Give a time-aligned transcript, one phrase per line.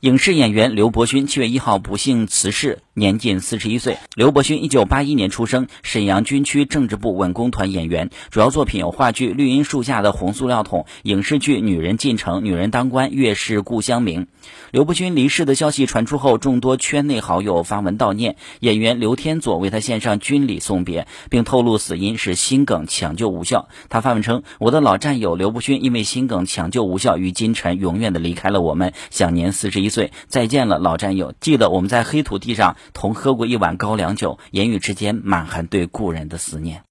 [0.00, 3.98] 影视演员刘伯勋七月一号不幸辞世，年仅四十一岁。
[4.14, 14.22] 刘伯勋一九八一年出生，沈阳军区政治部文工团演员，主要作品有话剧《绿荫树下的红塑料桶》，影视剧《女人进城》《女人当官》《月是故乡明》。
[14.70, 23.68] 刘伯勋离世的消息传出后，众多圈内好友发文悼念，演员刘天佐为他献上军礼送别，并透露死因是心梗抢救无效。
[23.88, 31.32] 他发文称：“我的老战友刘伯勋因为心梗抢救无效，于今晨永远的离开了我们，享年四十一”岁再见了，老战友！
[31.40, 36.84] 记得我们在黑土地上同喝过一碗高粱酒，言语之间满含对故人的思念。